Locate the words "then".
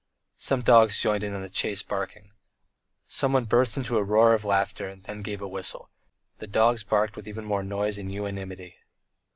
4.95-5.21